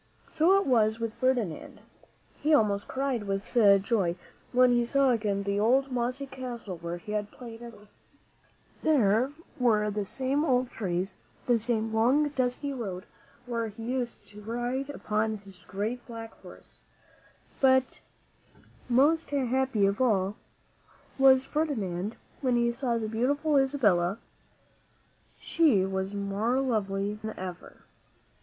So 0.33 0.57
it 0.59 0.65
was 0.65 0.99
with 0.99 1.13
Ferdinand, 1.13 1.79
He 2.39 2.55
almost 2.55 2.87
cried 2.87 3.25
with 3.25 3.55
joy 3.83 4.15
when 4.51 4.71
he 4.71 4.83
saw 4.83 5.11
again 5.11 5.43
the 5.43 5.59
old, 5.59 5.91
mossy 5.91 6.25
castle 6.25 6.77
where 6.79 6.97
he 6.97 7.11
had 7.11 7.29
played 7.29 7.61
as 7.61 7.71
a 7.71 7.75
boy. 7.77 7.87
There 8.81 9.31
were 9.59 9.91
the 9.91 10.05
same 10.05 10.43
old 10.43 10.71
trees, 10.71 11.17
the 11.45 11.59
same 11.59 11.93
long, 11.93 12.29
dusty 12.29 12.73
road 12.73 13.05
where 13.45 13.67
he 13.67 13.83
used 13.83 14.27
to 14.29 14.41
ride 14.41 14.89
upon 14.89 15.37
his 15.37 15.57
great 15.67 16.03
black 16.07 16.31
horse; 16.41 16.81
but 17.59 18.01
most 18.89 19.29
happy 19.29 19.85
of 19.85 20.01
all 20.01 20.35
was 21.19 21.45
Ferdinand 21.45 22.15
when 22.41 22.55
he 22.55 22.73
saw 22.73 22.93
again 22.95 23.03
the 23.03 23.07
beautiful 23.15 23.55
Isabella. 23.55 24.17
She 25.37 25.85
was 25.85 26.15
more 26.15 26.59
lovely 26.59 27.13
than 27.13 27.37
ever. 27.37 27.83